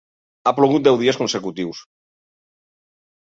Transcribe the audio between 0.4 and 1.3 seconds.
Ha plogut deu dies